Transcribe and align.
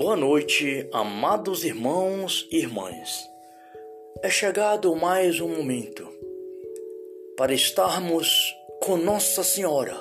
Boa 0.00 0.16
noite, 0.16 0.88
amados 0.94 1.62
irmãos 1.62 2.48
e 2.50 2.56
irmãs. 2.56 3.28
É 4.22 4.30
chegado 4.30 4.96
mais 4.96 5.40
um 5.40 5.48
momento 5.54 6.08
para 7.36 7.52
estarmos 7.52 8.50
com 8.82 8.96
Nossa 8.96 9.44
Senhora, 9.44 9.94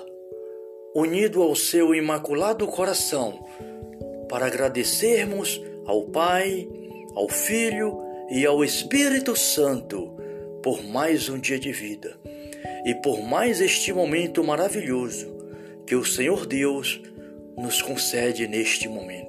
unido 0.96 1.42
ao 1.42 1.54
seu 1.54 1.94
imaculado 1.94 2.66
coração, 2.66 3.46
para 4.30 4.46
agradecermos 4.46 5.62
ao 5.86 6.06
Pai, 6.06 6.66
ao 7.14 7.28
Filho 7.28 8.02
e 8.30 8.46
ao 8.46 8.64
Espírito 8.64 9.36
Santo 9.36 10.16
por 10.64 10.82
mais 10.82 11.28
um 11.28 11.38
dia 11.38 11.60
de 11.60 11.74
vida 11.74 12.18
e 12.86 12.96
por 12.96 13.22
mais 13.22 13.60
este 13.60 13.92
momento 13.92 14.46
maravilhoso 14.46 15.28
que 15.86 15.94
o 15.94 16.06
Senhor 16.06 16.46
Deus 16.46 17.02
nos 17.58 17.82
concede 17.82 18.48
neste 18.48 18.88
momento 18.88 19.29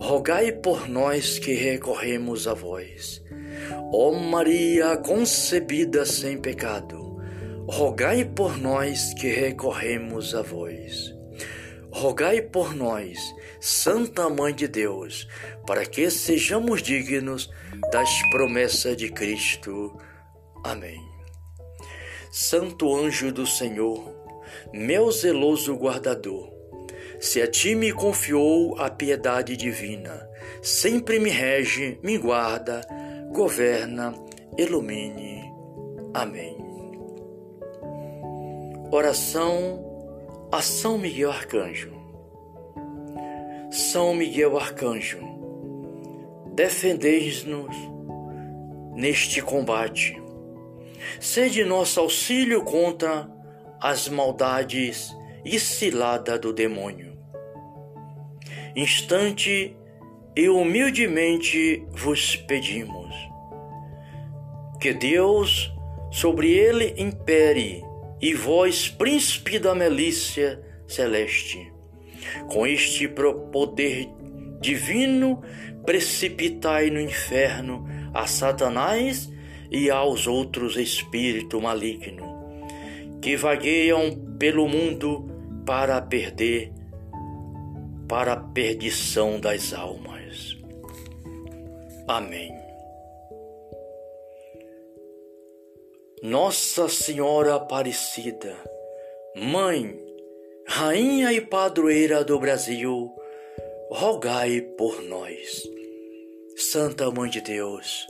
rogai 0.00 0.50
por 0.50 0.88
nós 0.88 1.38
que 1.38 1.52
recorremos 1.52 2.48
a 2.48 2.54
vós. 2.54 3.22
Ó 3.92 4.12
Maria 4.12 4.96
concebida 4.96 6.06
sem 6.06 6.38
pecado, 6.40 7.18
rogai 7.68 8.24
por 8.24 8.56
nós 8.56 9.12
que 9.14 9.28
recorremos 9.28 10.34
a 10.34 10.40
vós. 10.40 11.14
Rogai 11.92 12.40
por 12.40 12.74
nós, 12.74 13.18
Santa 13.60 14.28
Mãe 14.30 14.54
de 14.54 14.66
Deus, 14.66 15.28
para 15.66 15.84
que 15.84 16.08
sejamos 16.10 16.82
dignos 16.82 17.50
das 17.92 18.10
promessas 18.30 18.96
de 18.96 19.10
Cristo. 19.10 19.98
Amém. 20.64 21.00
Santo 22.30 22.94
anjo 22.96 23.32
do 23.32 23.46
Senhor, 23.46 24.14
meu 24.72 25.10
zeloso 25.10 25.74
guardador, 25.74 26.59
se 27.20 27.42
a 27.42 27.46
ti 27.46 27.74
me 27.74 27.92
confiou 27.92 28.74
a 28.78 28.88
piedade 28.88 29.54
divina, 29.54 30.26
sempre 30.62 31.20
me 31.20 31.28
rege, 31.28 32.00
me 32.02 32.16
guarda, 32.16 32.80
governa, 33.30 34.14
ilumine. 34.56 35.52
Amém. 36.14 36.56
Oração 38.90 39.84
a 40.50 40.62
São 40.62 40.96
Miguel 40.96 41.30
Arcanjo. 41.30 41.92
São 43.70 44.14
Miguel 44.14 44.56
Arcanjo, 44.56 45.20
defendeis-nos 46.54 47.76
neste 48.94 49.42
combate. 49.42 50.20
Sede 51.20 51.64
nosso 51.64 52.00
auxílio 52.00 52.64
contra 52.64 53.30
as 53.78 54.08
maldades 54.08 55.14
e 55.44 55.60
cilada 55.60 56.38
do 56.38 56.52
demônio 56.52 57.09
instante 58.74 59.76
e 60.36 60.48
humildemente 60.48 61.84
vos 61.90 62.36
pedimos. 62.36 63.14
Que 64.80 64.92
Deus 64.92 65.72
sobre 66.10 66.50
ele 66.50 66.94
impere, 66.96 67.84
e 68.20 68.34
vós, 68.34 68.88
príncipe 68.88 69.58
da 69.58 69.74
milícia 69.74 70.60
celeste, 70.86 71.72
com 72.48 72.66
este 72.66 73.08
poder 73.08 74.08
divino, 74.60 75.40
precipitai 75.86 76.90
no 76.90 77.00
inferno 77.00 77.86
a 78.12 78.26
Satanás 78.26 79.30
e 79.70 79.88
aos 79.88 80.26
outros 80.26 80.76
espíritos 80.76 81.62
malignos, 81.62 82.28
que 83.22 83.36
vagueiam 83.36 84.36
pelo 84.38 84.68
mundo 84.68 85.28
para 85.64 86.00
perder 86.02 86.72
para 88.10 88.32
a 88.32 88.36
perdição 88.36 89.38
das 89.38 89.72
almas. 89.72 90.56
Amém. 92.08 92.52
Nossa 96.20 96.88
Senhora 96.88 97.54
Aparecida, 97.54 98.56
Mãe, 99.36 99.96
Rainha 100.66 101.32
e 101.32 101.40
Padroeira 101.40 102.24
do 102.24 102.36
Brasil, 102.40 103.14
rogai 103.92 104.60
por 104.60 105.00
nós. 105.04 105.62
Santa 106.56 107.12
Mãe 107.12 107.30
de 107.30 107.40
Deus, 107.40 108.08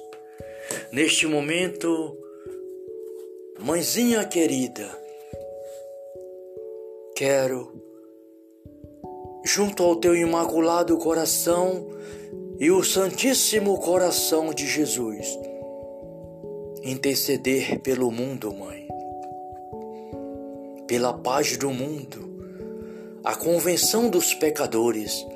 neste 0.90 1.26
momento, 1.26 2.16
Mãezinha 3.58 4.24
querida, 4.24 4.88
quero 7.14 7.89
junto 9.52 9.82
ao 9.82 9.96
teu 9.96 10.14
imaculado 10.14 10.96
coração 10.96 11.84
e 12.60 12.70
o 12.70 12.84
Santíssimo 12.84 13.78
Coração 13.80 14.54
de 14.54 14.64
Jesus. 14.64 15.26
Interceder 16.84 17.80
pelo 17.80 18.12
mundo, 18.12 18.54
Mãe, 18.54 18.86
pela 20.86 21.12
paz 21.12 21.56
do 21.56 21.70
mundo, 21.70 22.30
a 23.24 23.34
convenção 23.34 24.08
dos 24.08 24.32
pecadores, 24.34 25.26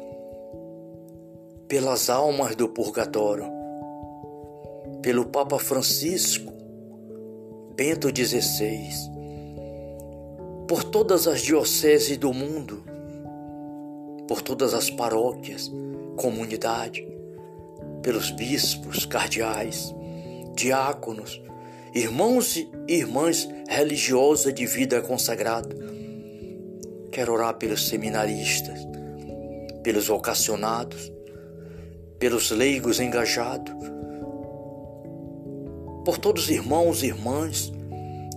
pelas 1.66 2.08
almas 2.08 2.54
do 2.54 2.68
purgatório, 2.68 3.46
pelo 5.02 5.26
Papa 5.26 5.58
Francisco, 5.58 6.52
Bento 7.74 8.08
XVI, 8.14 8.90
por 10.68 10.84
todas 10.84 11.26
as 11.26 11.42
dioceses 11.42 12.16
do 12.16 12.32
mundo 12.32 12.93
por 14.28 14.42
todas 14.42 14.74
as 14.74 14.90
paróquias, 14.90 15.70
comunidade, 16.16 17.06
pelos 18.02 18.30
bispos, 18.30 19.04
cardeais, 19.06 19.94
diáconos, 20.54 21.42
irmãos 21.94 22.56
e 22.56 22.68
irmãs 22.88 23.48
religiosas 23.68 24.54
de 24.54 24.66
vida 24.66 25.00
consagrada. 25.00 25.74
Quero 27.10 27.32
orar 27.32 27.54
pelos 27.54 27.88
seminaristas, 27.88 28.80
pelos 29.82 30.08
vocacionados, 30.08 31.12
pelos 32.18 32.50
leigos 32.50 33.00
engajados, 33.00 33.74
por 36.04 36.18
todos 36.18 36.44
os 36.44 36.50
irmãos 36.50 37.02
e 37.02 37.06
irmãs 37.06 37.72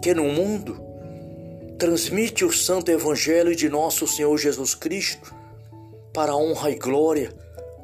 que 0.02 0.14
no 0.14 0.26
mundo 0.26 0.80
transmite 1.78 2.46
o 2.46 2.52
santo 2.52 2.90
evangelho 2.90 3.56
de 3.56 3.70
nosso 3.70 4.08
Senhor 4.08 4.38
Jesus 4.38 4.74
Cristo 4.74 5.37
para 6.18 6.32
a 6.32 6.36
honra 6.36 6.72
e 6.72 6.76
glória 6.80 7.32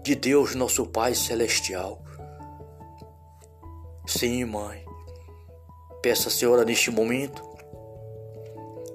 de 0.01 0.15
Deus, 0.15 0.55
nosso 0.55 0.87
Pai 0.87 1.13
Celestial. 1.13 2.01
Sim, 4.07 4.43
Mãe, 4.45 4.83
peça, 6.01 6.31
Senhora, 6.31 6.65
neste 6.65 6.89
momento, 6.89 7.43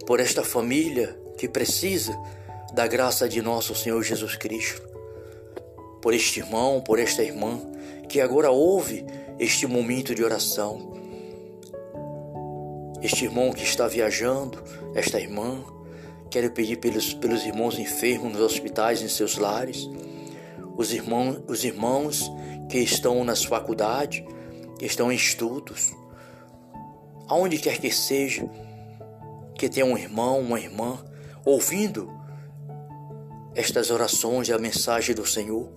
por 0.08 0.18
esta 0.18 0.42
família 0.42 1.16
que 1.38 1.48
precisa 1.48 2.20
da 2.74 2.88
graça 2.88 3.28
de 3.28 3.40
nosso 3.40 3.76
Senhor 3.76 4.02
Jesus 4.02 4.34
Cristo, 4.34 4.82
por 6.02 6.12
este 6.12 6.40
irmão, 6.40 6.80
por 6.80 6.98
esta 6.98 7.22
irmã 7.22 7.60
que 8.08 8.20
agora 8.20 8.50
ouve 8.50 9.06
este 9.38 9.68
momento 9.68 10.16
de 10.16 10.24
oração. 10.24 10.94
Este 13.00 13.26
irmão 13.26 13.52
que 13.52 13.62
está 13.62 13.86
viajando, 13.86 14.60
esta 14.96 15.20
irmã, 15.20 15.64
Quero 16.30 16.50
pedir 16.50 16.76
pelos, 16.76 17.14
pelos 17.14 17.44
irmãos 17.44 17.78
enfermos 17.78 18.32
nos 18.32 18.42
hospitais, 18.42 19.00
em 19.00 19.08
seus 19.08 19.36
lares, 19.36 19.88
os 20.76 20.92
irmãos, 20.92 21.40
os 21.48 21.64
irmãos 21.64 22.30
que 22.68 22.78
estão 22.78 23.24
nas 23.24 23.44
faculdades, 23.44 24.22
que 24.78 24.84
estão 24.84 25.10
em 25.10 25.16
estudos, 25.16 25.92
aonde 27.26 27.56
quer 27.56 27.78
que 27.78 27.90
seja, 27.90 28.48
que 29.54 29.70
tenha 29.70 29.86
um 29.86 29.96
irmão, 29.96 30.40
uma 30.40 30.60
irmã, 30.60 31.02
ouvindo 31.46 32.12
estas 33.54 33.90
orações 33.90 34.48
e 34.48 34.52
a 34.52 34.58
mensagem 34.58 35.14
do 35.14 35.26
Senhor, 35.26 35.72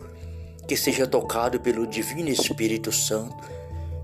que 0.67 0.75
seja 0.75 1.07
tocado 1.07 1.61
pelo 1.61 1.87
Divino 1.87 2.27
Espírito 2.29 2.91
Santo, 2.91 3.49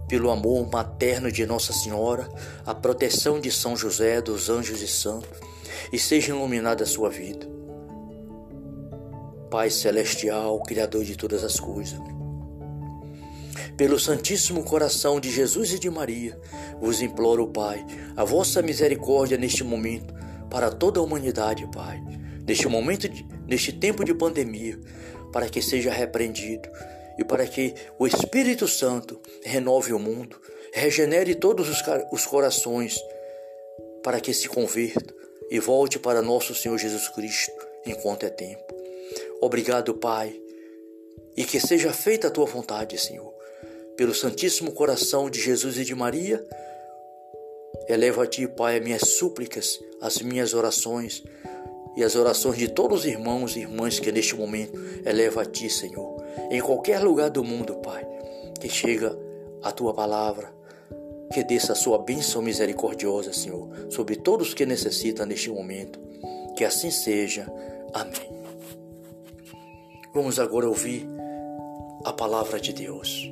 pelo 0.07 0.31
amor 0.31 0.71
materno 0.71 1.29
de 1.29 1.45
Nossa 1.45 1.73
Senhora, 1.73 2.29
a 2.65 2.73
proteção 2.73 3.37
de 3.37 3.51
São 3.51 3.75
José, 3.75 4.21
dos 4.21 4.49
anjos 4.49 4.81
e 4.81 4.87
santos 4.87 5.56
e 5.91 5.99
seja 5.99 6.33
iluminada 6.33 6.83
a 6.83 6.87
sua 6.87 7.09
vida. 7.09 7.47
Pai 9.49 9.69
celestial, 9.69 10.61
Criador 10.63 11.03
de 11.03 11.15
todas 11.15 11.43
as 11.43 11.59
coisas, 11.59 11.99
Pelo 13.77 13.99
Santíssimo 13.99 14.63
Coração 14.63 15.19
de 15.19 15.31
Jesus 15.31 15.71
e 15.71 15.79
de 15.79 15.89
Maria, 15.89 16.37
vos 16.81 17.01
imploro, 17.01 17.47
Pai, 17.47 17.85
a 18.15 18.23
vossa 18.23 18.61
misericórdia 18.61 19.37
neste 19.37 19.63
momento 19.63 20.13
para 20.49 20.69
toda 20.71 20.99
a 20.99 21.03
humanidade, 21.03 21.67
Pai. 21.71 22.01
Neste 22.45 22.67
momento, 22.67 23.07
de, 23.07 23.25
neste 23.47 23.71
tempo 23.71 24.03
de 24.03 24.13
pandemia, 24.13 24.79
para 25.31 25.47
que 25.47 25.61
seja 25.61 25.91
repreendido 25.91 26.67
e 27.17 27.23
para 27.23 27.45
que 27.45 27.73
o 27.99 28.07
Espírito 28.07 28.67
Santo 28.67 29.21
renove 29.43 29.93
o 29.93 29.99
mundo, 29.99 30.39
regenere 30.73 31.35
todos 31.35 31.69
os, 31.69 31.83
os 32.11 32.25
corações, 32.25 32.99
para 34.03 34.19
que 34.19 34.33
se 34.33 34.47
converta 34.47 35.13
e 35.49 35.59
volte 35.59 35.97
para 35.99 36.21
nosso 36.21 36.53
Senhor 36.53 36.77
Jesus 36.77 37.07
Cristo 37.09 37.51
enquanto 37.85 38.25
é 38.25 38.29
tempo. 38.29 38.75
Obrigado, 39.41 39.93
Pai, 39.93 40.39
e 41.35 41.43
que 41.43 41.59
seja 41.59 41.93
feita 41.93 42.27
a 42.27 42.31
tua 42.31 42.45
vontade, 42.45 42.97
Senhor. 42.97 43.33
Pelo 43.95 44.13
Santíssimo 44.13 44.71
Coração 44.71 45.29
de 45.29 45.39
Jesus 45.39 45.77
e 45.77 45.85
de 45.85 45.95
Maria, 45.95 46.43
elevo 47.87 48.21
a 48.21 48.27
ti, 48.27 48.47
Pai, 48.47 48.77
as 48.77 48.83
minhas 48.83 49.01
súplicas, 49.09 49.79
as 50.01 50.19
minhas 50.19 50.53
orações 50.53 51.23
e 51.95 52.03
as 52.03 52.15
orações 52.15 52.57
de 52.57 52.67
todos 52.67 52.99
os 52.99 53.05
irmãos 53.05 53.55
e 53.55 53.61
irmãs 53.61 53.99
que 53.99 54.11
neste 54.11 54.35
momento 54.35 54.79
elevo 55.05 55.39
a 55.39 55.45
ti, 55.45 55.69
Senhor. 55.69 56.23
Em 56.51 56.61
qualquer 56.61 56.99
lugar 56.99 57.29
do 57.29 57.43
mundo, 57.43 57.75
Pai, 57.77 58.05
que 58.59 58.69
chega 58.69 59.17
a 59.63 59.71
tua 59.71 59.93
palavra, 59.93 60.53
que 61.31 61.43
desça 61.43 61.73
a 61.73 61.75
sua 61.75 61.97
bênção 61.99 62.41
misericordiosa, 62.41 63.33
Senhor, 63.33 63.69
sobre 63.89 64.15
todos 64.15 64.53
que 64.53 64.65
necessitam 64.65 65.25
neste 65.25 65.49
momento. 65.49 65.99
Que 66.55 66.63
assim 66.63 66.89
seja. 66.89 67.51
Amém. 67.93 68.37
Vamos 70.13 70.39
agora 70.39 70.67
ouvir 70.67 71.07
a 72.03 72.13
palavra 72.13 72.59
de 72.59 72.73
Deus. 72.73 73.31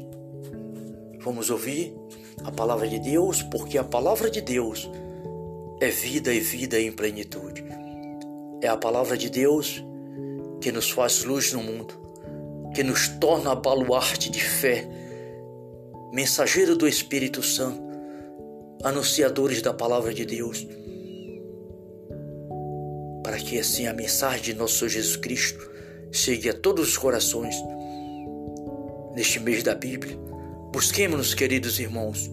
Vamos 1.20 1.50
ouvir 1.50 1.96
a 2.44 2.52
palavra 2.52 2.88
de 2.88 3.00
Deus, 3.00 3.42
porque 3.42 3.78
a 3.78 3.84
palavra 3.84 4.30
de 4.30 4.42
Deus 4.42 4.90
é 5.80 5.90
vida 5.90 6.34
e 6.34 6.40
vida 6.40 6.80
em 6.80 6.92
plenitude. 6.92 7.66
É 8.62 8.68
a 8.68 8.78
palavra 8.78 9.18
de 9.18 9.30
Deus 9.30 9.84
que 10.62 10.72
nos 10.72 10.90
faz 10.90 11.24
luz 11.24 11.54
no 11.54 11.64
mundo, 11.64 11.94
que 12.74 12.84
nos 12.84 13.08
torna 13.08 13.56
baluarte 13.56 14.30
de 14.30 14.44
fé, 14.44 14.88
mensageiro 16.12 16.76
do 16.76 16.88
Espírito 16.88 17.42
Santo, 17.44 17.85
anunciadores 18.84 19.62
da 19.62 19.74
palavra 19.74 20.14
de 20.14 20.26
Deus, 20.26 20.66
para 23.24 23.38
que 23.38 23.60
assim 23.60 23.88
a 23.88 23.94
mensagem 23.94 24.42
de 24.42 24.54
nosso 24.54 24.78
Senhor 24.78 24.90
Jesus 24.90 25.16
Cristo 25.16 25.70
chegue 26.12 26.50
a 26.50 26.54
todos 26.54 26.90
os 26.90 26.98
corações 26.98 27.56
neste 29.16 29.40
mês 29.40 29.64
da 29.64 29.74
Bíblia. 29.74 30.18
Busquemos, 30.72 31.34
queridos 31.34 31.80
irmãos, 31.80 32.30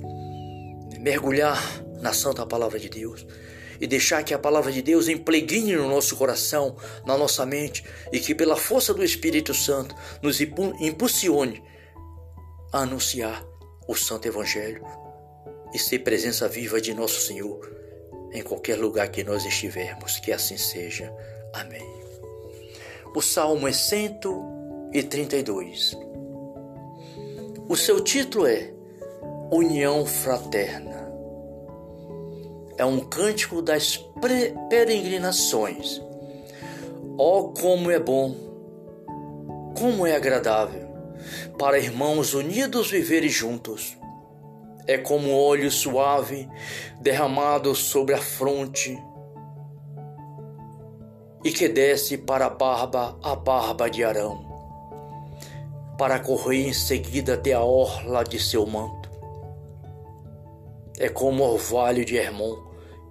mergulhar 1.01 1.61
na 2.01 2.13
santa 2.13 2.45
palavra 2.45 2.79
de 2.79 2.89
Deus 2.89 3.27
e 3.81 3.87
deixar 3.87 4.23
que 4.23 4.35
a 4.35 4.39
palavra 4.39 4.71
de 4.71 4.83
Deus 4.83 5.09
implegne 5.09 5.75
no 5.75 5.89
nosso 5.89 6.17
coração, 6.17 6.77
na 7.05 7.17
nossa 7.17 7.45
mente 7.47 7.85
e 8.13 8.21
que 8.21 8.35
pela 8.35 8.57
força 8.57 8.93
do 8.93 9.03
Espírito 9.03 9.55
Santo 9.55 9.95
nos 10.23 10.41
impulsione 10.41 11.63
a 12.73 12.83
anunciar 12.83 13.45
o 13.89 13.95
santo 13.95 14.29
evangelho 14.29 15.02
e 15.73 15.79
ser 15.79 16.01
presença 16.01 16.49
viva 16.49 16.81
de 16.81 16.95
nosso 16.95 17.21
Senhor 17.21 17.83
em 18.33 18.43
qualquer 18.43 18.77
lugar 18.77 19.09
que 19.11 19.23
nós 19.23 19.45
estivermos. 19.45 20.19
Que 20.19 20.33
assim 20.33 20.57
seja. 20.57 21.15
Amém. 21.53 21.87
O 23.15 23.21
Salmo 23.21 23.69
é 23.69 23.73
132. 23.73 25.95
O 27.69 27.77
seu 27.77 28.03
título 28.03 28.47
é 28.47 28.73
União 29.51 30.07
Fraterna. 30.07 31.13
É 32.79 32.85
um 32.85 33.01
cântico 33.01 33.61
das 33.61 33.99
peregrinações. 34.71 36.01
Oh, 37.19 37.51
como 37.51 37.91
é 37.91 37.99
bom, 37.99 38.35
como 39.77 40.07
é 40.07 40.17
agradável 40.17 40.91
para 41.59 41.79
irmãos 41.79 42.33
unidos 42.33 42.91
viverem 42.91 43.29
juntos 43.29 43.99
é 44.87 44.99
como 44.99 45.37
óleo 45.37 45.71
suave 45.71 46.49
derramado 47.01 47.75
sobre 47.75 48.15
a 48.15 48.19
fronte 48.19 48.99
e 51.45 51.51
que 51.51 51.69
desce 51.69 52.19
para 52.19 52.47
a 52.47 52.51
barba, 52.51 53.19
a 53.23 53.35
barba 53.35 53.91
de 53.91 54.05
Arão, 54.05 54.45
para 55.99 56.21
correr 56.21 56.69
em 56.69 56.73
seguida 56.73 57.35
até 57.35 57.53
a 57.53 57.63
orla 57.63 58.23
de 58.23 58.39
seu 58.39 58.67
manto. 58.67 59.11
É 60.99 61.09
como 61.09 61.43
o 61.43 61.55
orvalho 61.55 62.05
de 62.05 62.17
Hermon, 62.17 62.57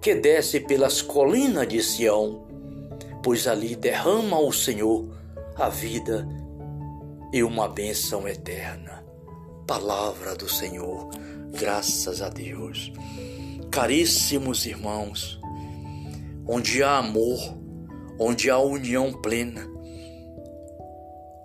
que 0.00 0.14
desce 0.14 0.60
pelas 0.60 1.02
colinas 1.02 1.68
de 1.68 1.82
Sião, 1.82 2.46
pois 3.22 3.46
ali 3.46 3.76
derrama 3.76 4.38
o 4.38 4.52
Senhor 4.52 5.06
a 5.56 5.68
vida 5.68 6.26
e 7.32 7.42
uma 7.42 7.68
bênção 7.68 8.26
eterna. 8.26 9.04
Palavra 9.66 10.34
do 10.34 10.48
Senhor 10.48 11.10
Graças 11.52 12.22
a 12.22 12.30
Deus. 12.30 12.90
Caríssimos 13.70 14.64
irmãos, 14.64 15.38
onde 16.48 16.82
há 16.82 16.96
amor, 16.96 17.38
onde 18.18 18.50
há 18.50 18.58
união 18.58 19.12
plena, 19.12 19.68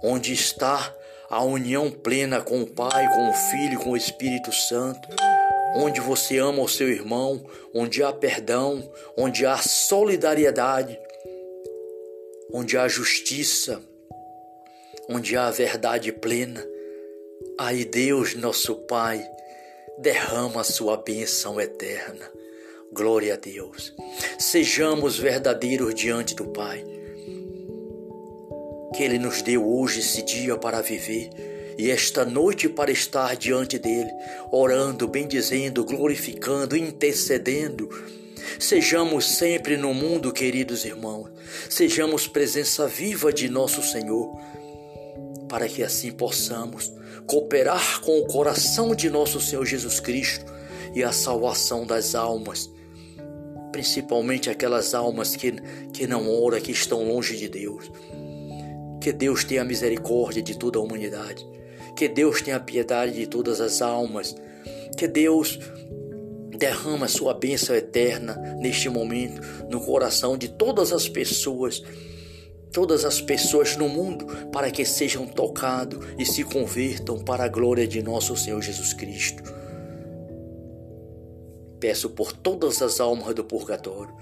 onde 0.02 0.32
está 0.34 0.96
a 1.30 1.44
união 1.44 1.92
plena 1.92 2.42
com 2.42 2.62
o 2.62 2.68
Pai, 2.68 3.08
com 3.14 3.30
o 3.30 3.34
Filho, 3.34 3.80
com 3.80 3.92
o 3.92 3.98
Espírito 3.98 4.52
Santo, 4.54 5.10
onde 5.76 6.00
você 6.00 6.38
ama 6.38 6.62
o 6.62 6.70
seu 6.70 6.90
irmão, 6.90 7.46
onde 7.74 8.02
há 8.02 8.14
perdão, 8.14 8.90
onde 9.18 9.46
há 9.46 9.58
solidariedade, 9.58 10.98
onde 12.54 12.78
há 12.78 12.88
justiça, 12.88 13.82
onde 15.10 15.36
há 15.36 15.52
verdade 15.52 16.14
plena. 16.14 16.66
Aí 17.60 17.86
Deus, 17.86 18.36
nosso 18.36 18.76
Pai, 18.76 19.28
derrama 19.98 20.62
a 20.62 20.64
sua 20.64 20.96
bênção 20.96 21.60
eterna. 21.60 22.30
Glória 22.94 23.34
a 23.34 23.38
Deus. 23.38 23.96
Sejamos 24.38 25.18
verdadeiros 25.18 25.96
diante 25.96 26.36
do 26.36 26.46
Pai. 26.50 26.86
Que 28.96 29.02
Ele 29.02 29.18
nos 29.18 29.42
deu 29.42 29.68
hoje 29.68 30.02
esse 30.02 30.22
dia 30.22 30.56
para 30.56 30.82
viver 30.82 31.32
e 31.80 31.90
esta 31.90 32.24
noite 32.24 32.70
para 32.70 32.92
estar 32.92 33.36
diante 33.36 33.80
dele, 33.80 34.12
orando, 34.52 35.08
bendizendo, 35.08 35.84
glorificando, 35.84 36.78
intercedendo. 36.78 37.90
Sejamos 38.60 39.26
sempre 39.26 39.78
no 39.78 39.96
mundo, 39.96 40.32
queridos 40.32 40.86
irmãos, 40.86 41.32
sejamos 41.68 42.28
presença 42.28 42.88
viva 42.88 43.34
de 43.34 43.50
nosso 43.50 43.82
Senhor, 43.82 44.32
para 45.50 45.68
que 45.68 45.82
assim 45.82 46.12
possamos 46.12 46.92
cooperar 47.28 48.00
com 48.02 48.20
o 48.20 48.26
coração 48.26 48.96
de 48.96 49.10
nosso 49.10 49.42
Senhor 49.42 49.66
Jesus 49.66 50.00
Cristo 50.00 50.46
e 50.96 51.04
a 51.04 51.12
salvação 51.12 51.86
das 51.86 52.16
almas, 52.16 52.72
principalmente 53.72 54.50
aquelas 54.50 54.96
almas 54.96 55.36
que, 55.36 55.52
que 55.94 56.08
não 56.08 56.34
oram, 56.42 56.60
que 56.62 56.72
estão 56.72 57.04
longe 57.04 57.36
de 57.36 57.50
Deus. 57.50 57.92
Que 59.02 59.12
Deus 59.12 59.44
tenha 59.44 59.64
misericórdia 59.64 60.42
de 60.42 60.58
toda 60.58 60.80
a 60.80 60.82
humanidade, 60.82 61.46
que 61.96 62.08
Deus 62.08 62.42
tenha 62.42 62.60
piedade 62.60 63.14
de 63.14 63.28
todas 63.28 63.60
as 63.60 63.82
almas, 63.82 64.36
que 64.98 65.08
Deus 65.08 65.60
derrama 66.58 67.08
sua 67.08 67.34
bênção 67.34 67.76
eterna 67.76 68.36
neste 68.60 68.90
momento 68.90 69.42
no 69.70 69.80
coração 69.80 70.38
de 70.38 70.48
todas 70.48 70.92
as 70.92 71.08
pessoas 71.08 71.84
todas 72.72 73.06
as 73.06 73.22
pessoas 73.22 73.76
no 73.76 73.88
mundo 73.88 74.26
para 74.52 74.72
que 74.72 74.86
sejam 74.86 75.26
tocados 75.26 76.00
e 76.18 76.26
se 76.26 76.44
convertam 76.44 77.20
para 77.20 77.46
a 77.46 77.48
glória 77.48 77.88
de 77.88 78.02
nosso 78.02 78.36
Senhor 78.36 78.62
Jesus 78.62 78.94
Cristo. 78.94 79.44
Peço 81.80 82.10
por 82.10 82.34
todas 82.34 82.82
as 82.82 83.00
almas 83.00 83.36
do 83.36 83.44
purgatório, 83.44 84.16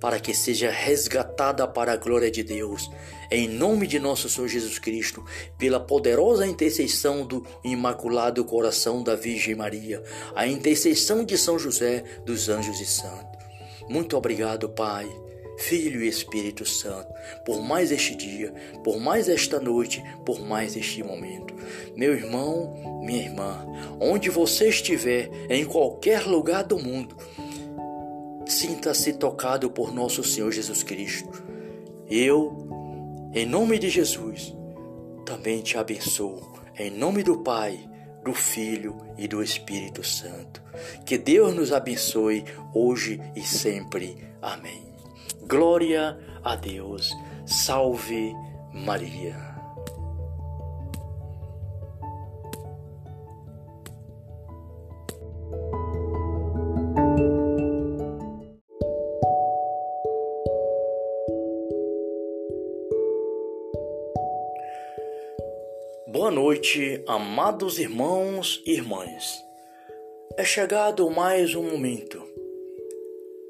para 0.00 0.18
que 0.18 0.32
seja 0.32 0.70
resgatada 0.70 1.68
para 1.68 1.92
a 1.92 1.96
glória 1.96 2.30
de 2.30 2.42
Deus, 2.42 2.90
em 3.30 3.46
nome 3.46 3.86
de 3.86 3.98
nosso 3.98 4.30
Senhor 4.30 4.48
Jesus 4.48 4.78
Cristo, 4.78 5.22
pela 5.58 5.78
poderosa 5.78 6.46
intercessão 6.46 7.26
do 7.26 7.46
Imaculado 7.62 8.42
Coração 8.44 9.02
da 9.02 9.14
Virgem 9.14 9.54
Maria, 9.54 10.02
a 10.34 10.46
intercessão 10.46 11.22
de 11.22 11.36
São 11.36 11.58
José 11.58 12.02
dos 12.24 12.48
anjos 12.48 12.80
e 12.80 12.86
santos. 12.86 13.38
Muito 13.88 14.16
obrigado, 14.16 14.70
Pai 14.70 15.06
Filho 15.60 16.02
e 16.02 16.08
Espírito 16.08 16.64
Santo, 16.64 17.12
por 17.44 17.60
mais 17.60 17.92
este 17.92 18.14
dia, 18.14 18.52
por 18.82 18.98
mais 18.98 19.28
esta 19.28 19.60
noite, 19.60 20.02
por 20.24 20.40
mais 20.40 20.74
este 20.74 21.02
momento. 21.02 21.54
Meu 21.94 22.14
irmão, 22.14 23.02
minha 23.04 23.22
irmã, 23.22 23.66
onde 24.00 24.30
você 24.30 24.68
estiver, 24.68 25.30
em 25.50 25.64
qualquer 25.66 26.26
lugar 26.26 26.64
do 26.64 26.78
mundo, 26.78 27.14
sinta-se 28.46 29.12
tocado 29.12 29.70
por 29.70 29.92
nosso 29.92 30.24
Senhor 30.24 30.50
Jesus 30.50 30.82
Cristo. 30.82 31.44
Eu, 32.08 32.66
em 33.34 33.44
nome 33.44 33.78
de 33.78 33.90
Jesus, 33.90 34.56
também 35.26 35.60
te 35.60 35.76
abençoo. 35.76 36.58
Em 36.76 36.90
nome 36.90 37.22
do 37.22 37.38
Pai, 37.38 37.78
do 38.24 38.32
Filho 38.32 38.96
e 39.18 39.28
do 39.28 39.42
Espírito 39.42 40.02
Santo. 40.02 40.62
Que 41.04 41.18
Deus 41.18 41.54
nos 41.54 41.70
abençoe 41.70 42.44
hoje 42.74 43.20
e 43.36 43.42
sempre. 43.42 44.16
Amém. 44.40 44.89
Glória 45.50 46.16
a 46.44 46.54
Deus. 46.54 47.10
Salve 47.44 48.32
Maria. 48.72 49.34
Boa 66.06 66.30
noite, 66.30 67.02
amados 67.08 67.80
irmãos 67.80 68.62
e 68.64 68.74
irmãs. 68.74 69.44
É 70.36 70.44
chegado 70.44 71.10
mais 71.10 71.56
um 71.56 71.72
momento 71.72 72.22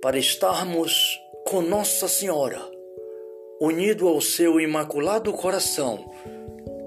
para 0.01 0.17
estarmos 0.17 1.21
com 1.51 1.61
Nossa 1.61 2.07
Senhora, 2.07 2.61
unido 3.61 4.07
ao 4.07 4.21
seu 4.21 4.61
imaculado 4.61 5.33
coração, 5.33 6.09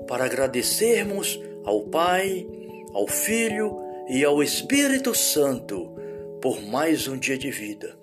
para 0.08 0.24
agradecermos 0.24 1.38
ao 1.66 1.82
Pai, 1.82 2.48
ao 2.94 3.06
Filho 3.06 3.76
e 4.08 4.24
ao 4.24 4.42
Espírito 4.42 5.14
Santo 5.14 5.94
por 6.42 6.62
mais 6.62 7.10
um 7.10 7.18
dia 7.18 7.38
de 7.38 7.52
vida 7.52 7.94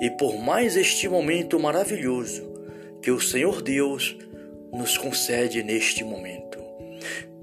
e 0.00 0.08
por 0.12 0.38
mais 0.38 0.74
este 0.74 1.06
momento 1.06 1.60
maravilhoso 1.60 2.50
que 3.02 3.10
o 3.10 3.20
Senhor 3.20 3.60
Deus 3.60 4.16
nos 4.72 4.96
concede 4.96 5.62
neste 5.62 6.02
momento 6.02 6.58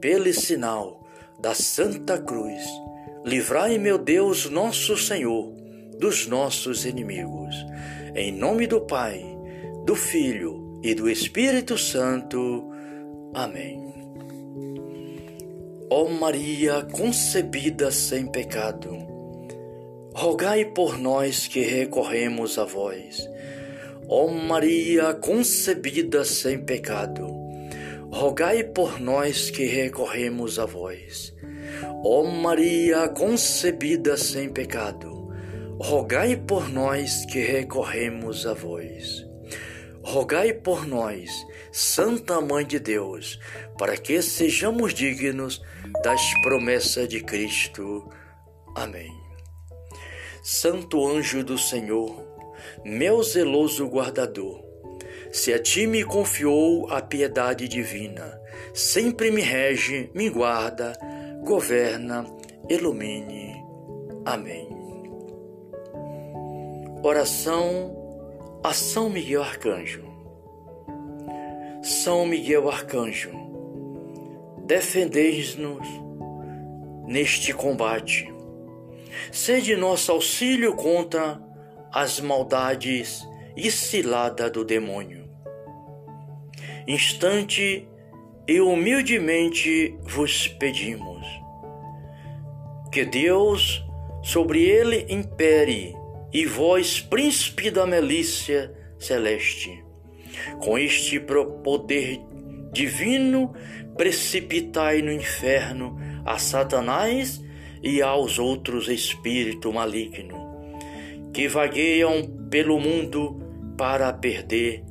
pelo 0.01 0.33
sinal 0.33 1.07
da 1.39 1.53
Santa 1.53 2.17
Cruz, 2.17 2.63
livrai, 3.23 3.77
meu 3.77 3.99
Deus, 3.99 4.49
nosso 4.49 4.97
Senhor, 4.97 5.53
dos 5.99 6.25
nossos 6.25 6.85
inimigos. 6.85 7.55
Em 8.15 8.31
nome 8.31 8.67
do 8.67 8.81
Pai, 8.81 9.23
do 9.85 9.95
Filho 9.95 10.79
e 10.83 10.95
do 10.95 11.09
Espírito 11.09 11.77
Santo. 11.77 12.69
Amém. 13.33 13.87
Ó 15.89 16.09
Maria 16.09 16.85
concebida 16.91 17.91
sem 17.91 18.27
pecado, 18.27 18.89
rogai 20.13 20.65
por 20.65 20.97
nós 20.97 21.47
que 21.47 21.61
recorremos 21.61 22.57
a 22.57 22.65
vós. 22.65 23.29
Ó 24.09 24.27
Maria 24.27 25.13
concebida 25.13 26.25
sem 26.25 26.59
pecado, 26.59 27.27
rogai 28.11 28.63
por 28.63 28.99
nós 28.99 29.49
que 29.49 29.65
recorremos 29.65 30.59
a 30.59 30.65
vós. 30.65 31.33
Ó 32.03 32.23
Maria 32.23 33.07
concebida 33.09 34.17
sem 34.17 34.49
pecado, 34.49 35.16
rogai 35.79 36.35
por 36.35 36.69
nós 36.69 37.25
que 37.25 37.39
recorremos 37.39 38.45
a 38.47 38.53
vós. 38.53 39.25
Rogai 40.03 40.53
por 40.53 40.87
nós, 40.87 41.29
Santa 41.71 42.41
Mãe 42.41 42.65
de 42.65 42.79
Deus, 42.79 43.39
para 43.77 43.95
que 43.97 44.21
sejamos 44.21 44.93
dignos 44.93 45.61
das 46.03 46.21
promessas 46.41 47.07
de 47.07 47.21
Cristo. 47.21 48.09
Amém. 48.75 49.11
Santo 50.41 51.05
anjo 51.05 51.43
do 51.43 51.57
Senhor, 51.57 52.25
meu 52.83 53.21
zeloso 53.21 53.85
guardador, 53.87 54.63
se 55.31 55.53
a 55.53 55.59
ti 55.59 55.85
me 55.85 56.03
confiou 56.03 56.89
a 56.89 57.01
piedade 57.01 57.67
divina, 57.67 58.39
sempre 58.73 59.29
me 59.29 59.41
rege, 59.41 60.09
me 60.15 60.29
guarda, 60.29 60.93
governa, 61.43 62.25
ilumine. 62.69 63.61
Amém. 64.25 64.66
Oração 67.03 67.95
a 68.63 68.73
São 68.73 69.09
Miguel 69.09 69.41
Arcanjo. 69.41 70.03
São 71.81 72.25
Miguel 72.25 72.69
Arcanjo, 72.69 73.31
defendeis-nos 74.65 75.87
neste 77.05 77.53
combate. 77.53 78.33
Sede 79.31 79.75
nosso 79.75 80.11
auxílio 80.11 80.75
contra 80.75 81.41
as 81.91 82.19
maldades 82.19 83.27
e 83.55 83.71
cilada 83.71 84.49
do 84.49 84.65
demônio 84.65 85.27
instante 86.87 87.85
e 88.47 88.61
humildemente 88.61 89.97
vos 90.03 90.47
pedimos. 90.47 91.27
Que 92.91 93.03
Deus 93.03 93.85
sobre 94.23 94.63
ele 94.63 95.05
impere, 95.09 95.93
e 96.33 96.45
vós, 96.45 96.99
príncipe 96.99 97.71
da 97.71 97.85
milícia 97.85 98.73
celeste, 98.99 99.83
com 100.59 100.77
este 100.77 101.19
poder 101.19 102.19
divino, 102.71 103.53
precipitai 103.95 105.01
no 105.01 105.11
inferno 105.11 105.97
a 106.25 106.37
Satanás 106.37 107.43
e 107.81 108.01
aos 108.01 108.37
outros 108.37 108.87
espíritos 108.89 109.73
malignos, 109.73 110.39
que 111.33 111.47
vagueiam 111.47 112.47
pelo 112.49 112.79
mundo 112.79 113.39
para 113.77 114.11
perder 114.13 114.83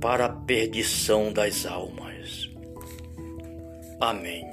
para 0.00 0.26
a 0.26 0.28
perdição 0.28 1.32
das 1.32 1.66
almas. 1.66 2.48
Amém. 4.00 4.44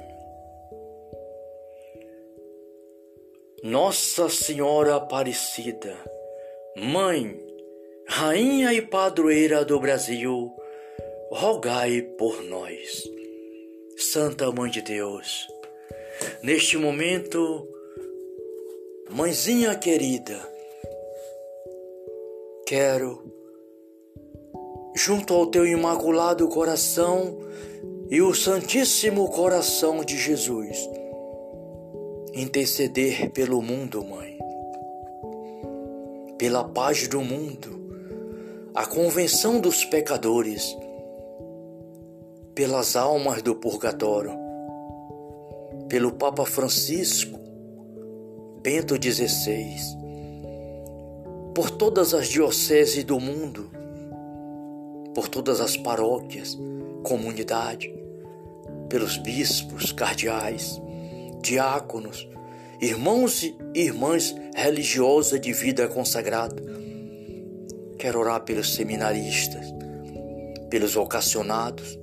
Nossa 3.66 4.28
Senhora 4.28 4.94
Aparecida, 4.94 5.96
Mãe, 6.76 7.36
Rainha 8.06 8.72
e 8.72 8.80
Padroeira 8.80 9.64
do 9.64 9.80
Brasil, 9.80 10.52
rogai 11.32 12.00
por 12.00 12.44
nós. 12.44 13.02
Santa 13.96 14.52
Mãe 14.52 14.70
de 14.70 14.82
Deus, 14.82 15.48
neste 16.44 16.78
momento, 16.78 17.68
Mãezinha 19.10 19.74
querida, 19.74 20.38
quero 22.68 23.20
junto 24.94 25.34
ao 25.34 25.48
teu 25.48 25.66
imaculado 25.66 26.46
coração 26.46 27.36
e 28.08 28.22
o 28.22 28.32
Santíssimo 28.32 29.28
Coração 29.28 30.04
de 30.04 30.16
Jesus, 30.16 30.78
interceder 32.36 33.30
pelo 33.30 33.62
mundo, 33.62 34.04
Mãe, 34.04 34.38
pela 36.36 36.62
paz 36.64 37.08
do 37.08 37.22
mundo, 37.22 38.70
a 38.74 38.84
convenção 38.84 39.58
dos 39.58 39.86
pecadores, 39.86 40.76
pelas 42.54 42.94
almas 42.94 43.40
do 43.40 43.54
purgatório, 43.54 44.32
pelo 45.88 46.12
Papa 46.12 46.44
Francisco, 46.44 47.40
Bento 48.62 48.96
XVI, 49.02 49.74
por 51.54 51.70
todas 51.70 52.12
as 52.12 52.28
dioceses 52.28 53.02
do 53.02 53.18
mundo. 53.18 53.70
Por 55.14 55.26
todas 55.26 55.62
as 55.62 55.78
paróquias, 55.78 56.58
comunidade, 57.02 57.90
pelos 58.90 59.16
bispos, 59.16 59.90
cardeais, 59.90 60.78
diáconos, 61.46 62.28
irmãos 62.80 63.42
e 63.42 63.56
irmãs 63.74 64.34
religiosas 64.54 65.40
de 65.40 65.52
vida 65.52 65.88
consagrada. 65.88 66.62
Quero 67.98 68.20
orar 68.20 68.42
pelos 68.42 68.74
seminaristas, 68.74 69.66
pelos 70.68 70.94
vocacionados, 70.94 71.98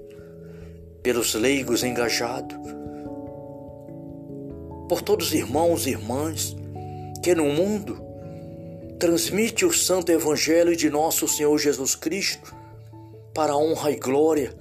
pelos 1.02 1.34
leigos 1.36 1.84
engajados, 1.84 2.58
por 4.90 5.02
todos 5.02 5.28
os 5.28 5.34
irmãos 5.34 5.86
e 5.86 5.92
irmãs 5.92 6.56
que 7.22 7.36
no 7.36 7.46
mundo 7.46 8.02
transmite 9.00 9.66
o 9.66 9.74
santo 9.74 10.12
evangelho 10.12 10.76
de 10.76 10.90
nosso 10.90 11.28
Senhor 11.28 11.58
Jesus 11.58 11.96
Cristo 11.96 12.56
para 13.34 13.54
a 13.54 13.58
honra 13.58 13.92
e 13.92 13.96
glória 13.98 14.54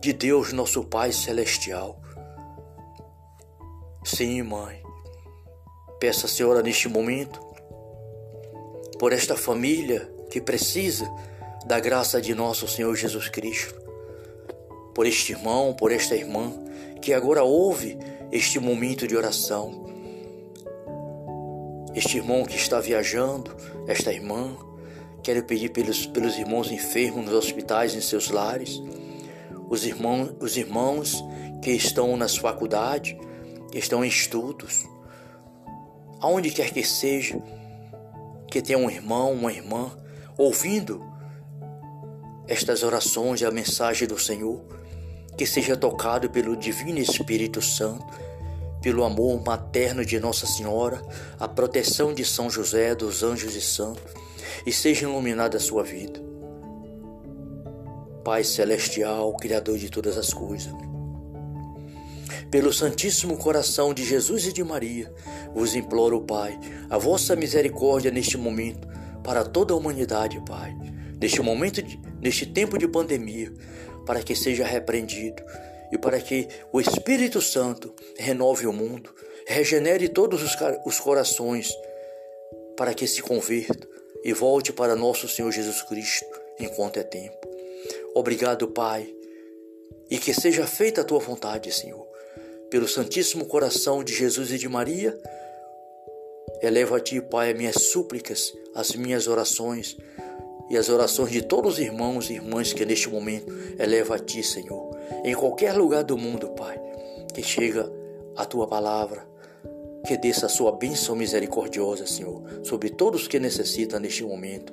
de 0.00 0.12
Deus, 0.12 0.52
nosso 0.52 0.84
Pai 0.84 1.12
Celestial. 1.12 2.00
Sim, 4.06 4.40
Mãe, 4.42 4.80
peça 5.98 6.26
a 6.26 6.28
Senhora 6.28 6.62
neste 6.62 6.88
momento 6.88 7.40
por 9.00 9.12
esta 9.12 9.36
família 9.36 10.08
que 10.30 10.40
precisa 10.40 11.04
da 11.66 11.80
graça 11.80 12.20
de 12.20 12.32
nosso 12.32 12.68
Senhor 12.68 12.94
Jesus 12.94 13.28
Cristo, 13.28 13.74
por 14.94 15.06
este 15.06 15.32
irmão, 15.32 15.74
por 15.74 15.90
esta 15.90 16.14
irmã 16.14 16.52
que 17.02 17.12
agora 17.12 17.42
ouve 17.42 17.98
este 18.30 18.60
momento 18.60 19.08
de 19.08 19.16
oração. 19.16 19.84
Este 21.92 22.18
irmão 22.18 22.44
que 22.44 22.54
está 22.54 22.78
viajando, 22.78 23.56
esta 23.88 24.12
irmã, 24.12 24.56
Quero 25.20 25.42
pedir 25.42 25.70
pelos, 25.70 26.06
pelos 26.06 26.38
irmãos 26.38 26.70
enfermos 26.70 27.24
nos 27.24 27.34
hospitais, 27.34 27.96
em 27.96 28.00
seus 28.00 28.30
lares, 28.30 28.80
os 29.68 29.84
irmãos, 29.84 30.32
os 30.38 30.56
irmãos 30.56 31.20
que 31.60 31.72
estão 31.72 32.16
nas 32.16 32.36
faculdades, 32.36 33.16
estão 33.78 34.04
em 34.04 34.08
estudos, 34.08 34.84
aonde 36.20 36.50
quer 36.50 36.70
que 36.72 36.82
seja, 36.82 37.40
que 38.50 38.62
tenha 38.62 38.78
um 38.78 38.90
irmão, 38.90 39.32
uma 39.32 39.52
irmã, 39.52 39.90
ouvindo 40.36 41.04
estas 42.48 42.82
orações 42.82 43.40
e 43.40 43.44
a 43.44 43.50
mensagem 43.50 44.06
do 44.06 44.18
Senhor, 44.18 44.64
que 45.36 45.44
seja 45.44 45.76
tocado 45.76 46.30
pelo 46.30 46.56
Divino 46.56 46.98
Espírito 46.98 47.60
Santo, 47.60 48.06
pelo 48.80 49.04
amor 49.04 49.42
materno 49.44 50.04
de 50.04 50.18
Nossa 50.20 50.46
Senhora, 50.46 51.02
a 51.38 51.48
proteção 51.48 52.14
de 52.14 52.24
São 52.24 52.48
José, 52.48 52.94
dos 52.94 53.22
anjos 53.22 53.54
e 53.54 53.60
santos, 53.60 54.12
e 54.64 54.72
seja 54.72 55.06
iluminada 55.06 55.56
a 55.56 55.60
sua 55.60 55.82
vida. 55.82 56.24
Pai 58.24 58.42
Celestial, 58.42 59.34
Criador 59.36 59.76
de 59.78 59.90
todas 59.90 60.16
as 60.16 60.32
coisas, 60.32 60.72
pelo 62.56 62.72
Santíssimo 62.72 63.36
Coração 63.36 63.92
de 63.92 64.02
Jesus 64.02 64.46
e 64.46 64.52
de 64.52 64.64
Maria, 64.64 65.12
vos 65.52 65.74
imploro, 65.74 66.22
Pai, 66.22 66.58
a 66.88 66.96
vossa 66.96 67.36
misericórdia 67.36 68.10
neste 68.10 68.38
momento 68.38 68.88
para 69.22 69.44
toda 69.44 69.74
a 69.74 69.76
humanidade, 69.76 70.42
Pai. 70.48 70.74
Neste 71.20 71.42
momento, 71.42 71.82
de, 71.82 72.00
neste 72.18 72.46
tempo 72.46 72.78
de 72.78 72.88
pandemia, 72.88 73.52
para 74.06 74.22
que 74.22 74.34
seja 74.34 74.64
repreendido 74.64 75.42
e 75.92 75.98
para 75.98 76.18
que 76.18 76.48
o 76.72 76.80
Espírito 76.80 77.42
Santo 77.42 77.94
renove 78.16 78.66
o 78.66 78.72
mundo, 78.72 79.14
regenere 79.46 80.08
todos 80.08 80.42
os, 80.42 80.56
os 80.86 80.98
corações, 80.98 81.70
para 82.74 82.94
que 82.94 83.06
se 83.06 83.20
converta 83.20 83.86
e 84.24 84.32
volte 84.32 84.72
para 84.72 84.96
nosso 84.96 85.28
Senhor 85.28 85.52
Jesus 85.52 85.82
Cristo 85.82 86.24
enquanto 86.58 86.96
é 86.96 87.02
tempo. 87.02 87.36
Obrigado, 88.14 88.66
Pai, 88.68 89.14
e 90.08 90.16
que 90.16 90.32
seja 90.32 90.66
feita 90.66 91.02
a 91.02 91.04
tua 91.04 91.18
vontade, 91.18 91.70
Senhor. 91.70 92.15
Pelo 92.70 92.88
Santíssimo 92.88 93.46
Coração 93.46 94.02
de 94.02 94.12
Jesus 94.12 94.50
e 94.50 94.58
de 94.58 94.68
Maria, 94.68 95.16
elevo 96.60 96.94
a 96.94 97.00
ti, 97.00 97.20
Pai, 97.20 97.52
as 97.52 97.56
minhas 97.56 97.82
súplicas, 97.82 98.52
as 98.74 98.94
minhas 98.94 99.26
orações 99.26 99.96
e 100.68 100.76
as 100.76 100.88
orações 100.88 101.30
de 101.30 101.42
todos 101.42 101.74
os 101.74 101.78
irmãos 101.78 102.28
e 102.28 102.34
irmãs 102.34 102.72
que 102.72 102.84
neste 102.84 103.08
momento 103.08 103.52
elevo 103.78 104.12
a 104.12 104.18
Ti, 104.18 104.42
Senhor. 104.42 104.96
Em 105.24 105.34
qualquer 105.34 105.72
lugar 105.74 106.02
do 106.02 106.18
mundo, 106.18 106.48
Pai, 106.50 106.80
que 107.32 107.42
chega 107.42 107.90
a 108.36 108.44
Tua 108.44 108.66
palavra, 108.66 109.26
que 110.06 110.16
desça 110.16 110.46
a 110.46 110.48
Sua 110.48 110.72
bênção 110.72 111.14
misericordiosa, 111.14 112.06
Senhor, 112.06 112.42
sobre 112.64 112.90
todos 112.90 113.28
que 113.28 113.38
necessitam 113.38 114.00
neste 114.00 114.24
momento. 114.24 114.72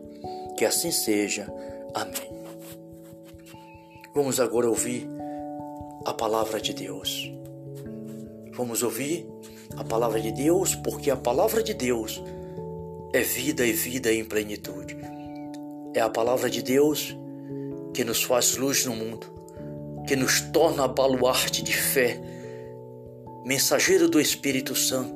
Que 0.57 0.65
assim 0.65 0.91
seja. 0.91 1.47
Amém. 1.93 2.43
Vamos 4.15 4.39
agora 4.39 4.69
ouvir 4.69 5.07
a 6.05 6.13
palavra 6.13 6.59
de 6.59 6.73
Deus. 6.73 7.31
Vamos 8.55 8.83
ouvir 8.83 9.27
a 9.75 9.83
palavra 9.83 10.21
de 10.21 10.31
Deus, 10.31 10.75
porque 10.75 11.09
a 11.09 11.15
palavra 11.15 11.63
de 11.63 11.73
Deus 11.73 12.21
é 13.11 13.21
vida 13.21 13.65
e 13.65 13.73
vida 13.73 14.13
em 14.13 14.23
plenitude. 14.23 14.95
É 15.95 15.99
a 15.99 16.09
palavra 16.09 16.49
de 16.51 16.61
Deus 16.61 17.17
que 17.95 18.03
nos 18.03 18.21
faz 18.23 18.55
luz 18.55 18.85
no 18.85 18.95
mundo, 18.95 19.25
que 20.07 20.15
nos 20.15 20.39
torna 20.39 20.87
baluarte 20.87 21.63
de 21.63 21.75
fé, 21.75 22.21
mensageiro 23.43 24.07
do 24.07 24.19
Espírito 24.19 24.75
Santo, 24.75 25.15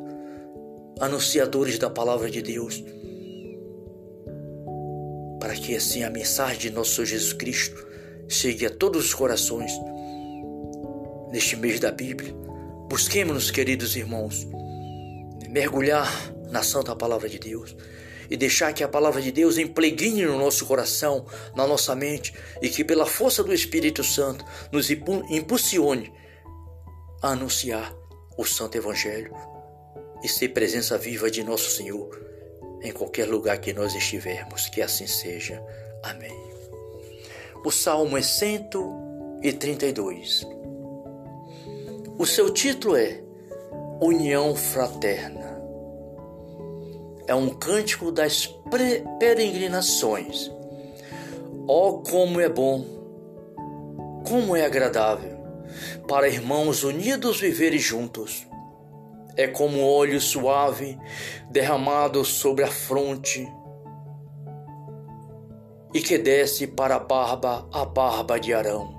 anunciadores 1.00 1.78
da 1.78 1.92
palavra 1.92 2.32
de 2.32 2.42
Deus, 2.42 2.84
para 5.40 5.54
que 5.54 5.76
assim 5.76 6.04
a 6.04 6.10
mensagem 6.10 6.58
de 6.58 6.72
nosso 6.72 6.96
Senhor 6.96 7.06
Jesus 7.06 7.34
Cristo 7.34 7.86
chegue 8.28 8.66
a 8.66 8.70
todos 8.72 9.06
os 9.06 9.14
corações. 9.14 9.72
Neste 11.32 11.56
mês 11.56 11.80
da 11.80 11.92
Bíblia, 11.92 12.34
busquemos, 12.90 13.52
queridos 13.52 13.96
irmãos, 13.96 14.48
mergulhar 15.50 16.12
na 16.50 16.64
santa 16.64 16.96
palavra 16.96 17.30
de 17.30 17.40
Deus 17.40 17.76
e 18.30 18.36
deixar 18.36 18.74
que 18.74 18.84
a 18.84 18.88
palavra 18.88 19.22
de 19.22 19.32
Deus 19.32 19.58
implegne 19.58 20.26
no 20.26 20.38
nosso 20.38 20.66
coração, 20.66 21.26
na 21.56 21.66
nossa 21.66 21.96
mente 21.96 22.34
e 22.62 22.70
que 22.70 22.84
pela 22.84 23.06
força 23.06 23.42
do 23.44 23.54
Espírito 23.54 24.04
Santo 24.04 24.44
nos 24.72 24.90
impulsione 24.90 26.12
a 27.22 27.30
anunciar 27.30 27.96
o 28.38 28.46
Santo 28.46 28.78
Evangelho 28.78 29.34
e 30.24 30.28
ser 30.28 30.50
presença 30.50 30.98
viva 30.98 31.32
de 31.32 31.44
nosso 31.44 31.70
Senhor 31.72 32.10
em 32.82 32.92
qualquer 32.92 33.28
lugar 33.28 33.60
que 33.60 33.74
nós 33.74 33.96
estivermos. 33.96 34.68
Que 34.70 34.82
assim 34.82 35.08
seja. 35.08 35.64
Amém. 36.04 36.36
O 37.64 37.72
Salmo 37.72 38.18
é 38.18 38.22
132. 38.22 40.57
O 42.18 42.26
seu 42.26 42.50
título 42.52 42.96
é 42.96 43.22
União 44.02 44.56
Fraterna 44.56 45.48
é 47.28 47.36
um 47.36 47.50
cântico 47.50 48.12
das 48.12 48.48
peregrinações. 49.20 50.50
Oh, 51.68 52.02
como 52.10 52.40
é 52.40 52.48
bom, 52.48 52.86
como 54.26 54.56
é 54.56 54.66
agradável 54.66 55.38
para 56.08 56.30
irmãos 56.30 56.84
unidos 56.84 57.42
viverem 57.42 57.78
juntos. 57.78 58.48
É 59.36 59.46
como 59.46 59.86
óleo 59.86 60.20
suave 60.22 60.98
derramado 61.52 62.24
sobre 62.24 62.64
a 62.64 62.68
fronte 62.68 63.46
e 65.94 66.02
que 66.02 66.18
desce 66.18 66.66
para 66.66 66.96
a 66.96 67.00
barba, 67.00 67.68
a 67.72 67.86
barba 67.86 68.40
de 68.40 68.54
Arão, 68.54 68.97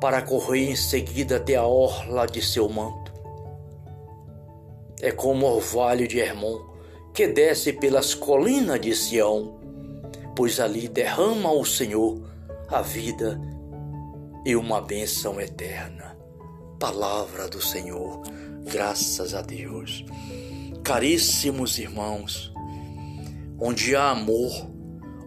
para 0.00 0.22
correr 0.22 0.70
em 0.70 0.76
seguida 0.76 1.36
até 1.36 1.56
a 1.56 1.66
orla 1.66 2.26
de 2.26 2.40
seu 2.40 2.68
manto. 2.68 3.12
É 5.02 5.12
como 5.12 5.46
o 5.46 5.56
orvalho 5.56 6.08
de 6.08 6.18
Hermon, 6.18 6.58
que 7.12 7.26
desce 7.26 7.72
pelas 7.72 8.14
colinas 8.14 8.80
de 8.80 8.94
Sião, 8.94 9.60
pois 10.34 10.58
ali 10.58 10.88
derrama 10.88 11.52
o 11.52 11.64
Senhor 11.64 12.22
a 12.68 12.80
vida 12.80 13.40
e 14.44 14.56
uma 14.56 14.80
bênção 14.80 15.40
eterna. 15.40 16.16
Palavra 16.78 17.48
do 17.48 17.60
Senhor, 17.60 18.22
graças 18.64 19.34
a 19.34 19.42
Deus. 19.42 20.04
Caríssimos 20.82 21.78
irmãos, 21.78 22.52
onde 23.58 23.94
há 23.94 24.10
amor, 24.10 24.50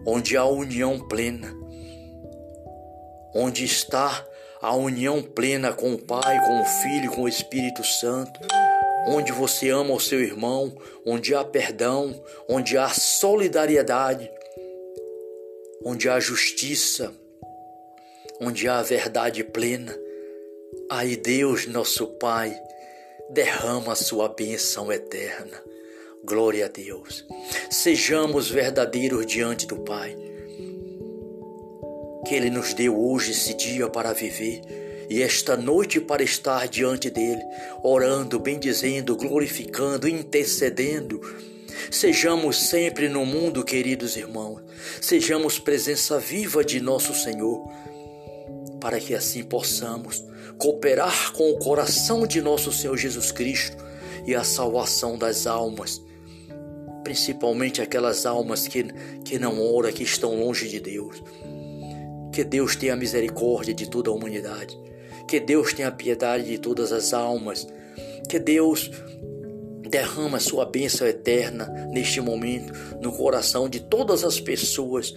onde 0.04 0.36
há 0.36 0.44
união 0.44 0.98
plena, 0.98 1.54
onde 3.34 3.64
está 3.64 4.24
a 4.64 4.74
união 4.74 5.20
plena 5.20 5.74
com 5.74 5.92
o 5.92 5.98
Pai, 5.98 6.40
com 6.46 6.62
o 6.62 6.64
Filho, 6.64 7.10
com 7.10 7.24
o 7.24 7.28
Espírito 7.28 7.84
Santo, 7.84 8.40
onde 9.06 9.30
você 9.30 9.68
ama 9.68 9.92
o 9.92 10.00
seu 10.00 10.22
irmão, 10.22 10.74
onde 11.04 11.34
há 11.34 11.44
perdão, 11.44 12.18
onde 12.48 12.78
há 12.78 12.88
solidariedade, 12.88 14.30
onde 15.84 16.08
há 16.08 16.18
justiça, 16.18 17.12
onde 18.40 18.66
há 18.66 18.80
verdade 18.80 19.44
plena. 19.44 19.94
Aí 20.90 21.14
Deus, 21.14 21.66
nosso 21.66 22.06
Pai, 22.06 22.58
derrama 23.28 23.92
a 23.92 23.96
sua 23.96 24.30
bênção 24.30 24.90
eterna. 24.90 25.62
Glória 26.24 26.64
a 26.64 26.68
Deus. 26.68 27.26
Sejamos 27.70 28.48
verdadeiros 28.48 29.26
diante 29.26 29.66
do 29.66 29.80
Pai. 29.80 30.16
Que 32.26 32.34
Ele 32.34 32.50
nos 32.50 32.72
deu 32.74 32.98
hoje 32.98 33.32
esse 33.32 33.54
dia 33.54 33.88
para 33.88 34.12
viver 34.12 34.62
e 35.08 35.22
esta 35.22 35.56
noite 35.56 36.00
para 36.00 36.22
estar 36.22 36.66
diante 36.68 37.10
dele, 37.10 37.42
orando, 37.82 38.38
bendizendo, 38.38 39.16
glorificando, 39.16 40.08
intercedendo. 40.08 41.20
Sejamos 41.90 42.56
sempre 42.56 43.08
no 43.08 43.26
mundo, 43.26 43.64
queridos 43.64 44.16
irmãos, 44.16 44.62
sejamos 45.00 45.58
presença 45.58 46.18
viva 46.18 46.64
de 46.64 46.80
nosso 46.80 47.14
Senhor, 47.14 47.68
para 48.80 48.98
que 49.00 49.14
assim 49.14 49.42
possamos 49.42 50.24
cooperar 50.58 51.32
com 51.32 51.50
o 51.50 51.58
coração 51.58 52.26
de 52.26 52.40
nosso 52.40 52.72
Senhor 52.72 52.96
Jesus 52.96 53.32
Cristo 53.32 53.76
e 54.26 54.34
a 54.34 54.44
salvação 54.44 55.18
das 55.18 55.46
almas, 55.46 56.00
principalmente 57.02 57.82
aquelas 57.82 58.24
almas 58.24 58.66
que, 58.66 58.84
que 59.24 59.38
não 59.38 59.60
oram, 59.60 59.92
que 59.92 60.02
estão 60.02 60.34
longe 60.38 60.68
de 60.68 60.80
Deus. 60.80 61.22
Que 62.34 62.42
Deus 62.42 62.74
tenha 62.74 62.96
misericórdia 62.96 63.72
de 63.72 63.88
toda 63.88 64.10
a 64.10 64.12
humanidade. 64.12 64.76
Que 65.28 65.38
Deus 65.38 65.72
tenha 65.72 65.92
piedade 65.92 66.46
de 66.46 66.58
todas 66.58 66.90
as 66.90 67.14
almas. 67.14 67.64
Que 68.28 68.40
Deus 68.40 68.90
derrama 69.88 70.40
sua 70.40 70.66
bênção 70.66 71.06
eterna 71.06 71.66
neste 71.92 72.20
momento 72.20 72.72
no 73.00 73.12
coração 73.12 73.68
de 73.68 73.78
todas 73.78 74.24
as 74.24 74.40
pessoas, 74.40 75.14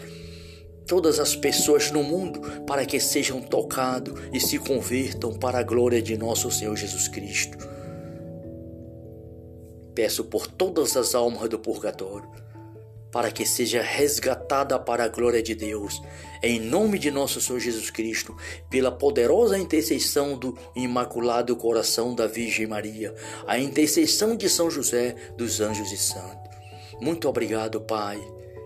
todas 0.85 1.19
as 1.19 1.35
pessoas 1.35 1.89
no 1.89 2.03
mundo, 2.03 2.39
para 2.67 2.85
que 2.85 2.99
sejam 2.99 3.41
tocados 3.41 4.13
e 4.31 4.39
se 4.39 4.59
convertam 4.59 5.33
para 5.33 5.57
a 5.57 5.63
glória 5.63 6.03
de 6.03 6.15
nosso 6.15 6.51
Senhor 6.51 6.75
Jesus 6.75 7.07
Cristo. 7.07 7.57
Peço 9.95 10.23
por 10.25 10.45
todas 10.45 10.95
as 10.95 11.15
almas 11.15 11.49
do 11.49 11.57
purgatório, 11.57 12.29
para 13.11 13.31
que 13.31 13.45
seja 13.45 13.81
resgatada 13.81 14.77
para 14.79 15.05
a 15.05 15.07
glória 15.07 15.41
de 15.41 15.55
Deus, 15.55 16.01
em 16.43 16.59
nome 16.59 16.99
de 16.99 17.09
nosso 17.09 17.41
Senhor 17.41 17.59
Jesus 17.59 17.89
Cristo, 17.89 18.35
pela 18.69 18.91
poderosa 18.91 19.57
intercessão 19.57 20.37
do 20.37 20.57
Imaculado 20.75 21.55
Coração 21.55 22.13
da 22.13 22.27
Virgem 22.27 22.67
Maria, 22.67 23.13
a 23.45 23.57
intercessão 23.57 24.35
de 24.35 24.49
São 24.49 24.69
José 24.69 25.15
dos 25.35 25.61
anjos 25.61 25.91
e 25.91 25.97
santos. 25.97 26.57
Muito 26.99 27.27
obrigado, 27.27 27.81
Pai. 27.81 28.19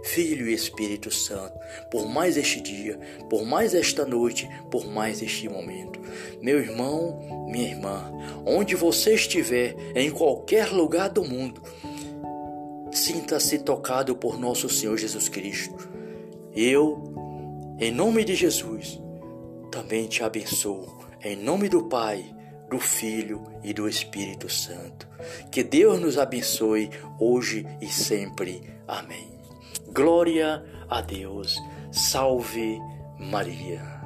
Filho 0.04 0.50
e 0.50 0.54
Espírito 0.54 1.12
Santo, 1.12 1.54
por 1.92 2.08
mais 2.08 2.36
este 2.36 2.60
dia, 2.60 3.00
por 3.30 3.46
mais 3.46 3.74
esta 3.76 4.06
noite, 4.06 4.50
por 4.72 4.86
mais 4.88 5.22
este 5.22 5.48
momento. 5.48 6.00
Meu 6.42 6.60
irmão, 6.60 7.48
minha 7.48 7.70
irmã, 7.70 8.12
onde 8.46 8.76
você 8.76 9.14
estiver, 9.14 9.76
em 9.96 10.10
qualquer 10.10 10.70
lugar 10.72 11.10
do 11.10 11.24
mundo, 11.24 11.62
Sinta-se 12.92 13.60
tocado 13.60 14.16
por 14.16 14.38
nosso 14.38 14.68
Senhor 14.70 14.98
Jesus 14.98 15.30
Cristo. 15.30 15.90
Eu, 16.54 17.04
em 17.80 17.92
nome 17.92 18.26
de 18.26 18.36
Jesus, 18.36 19.00
também 19.72 20.08
te 20.08 20.24
abençoo. 20.24 21.00
Em 21.24 21.36
nome 21.36 21.70
do 21.70 21.88
Pai, 21.88 22.36
do 22.70 22.80
Filho 22.80 23.44
e 23.64 23.74
do 23.74 23.88
Espírito 23.88 24.50
Santo. 24.50 25.08
Que 25.52 25.64
Deus 25.64 26.00
nos 26.00 26.18
abençoe 26.18 26.90
hoje 27.20 27.66
e 27.80 27.88
sempre. 27.88 28.62
Amém. 28.88 29.40
Glória 29.94 30.64
a 30.90 31.02
Deus. 31.02 31.56
Salve 31.92 32.78
Maria. 33.20 34.01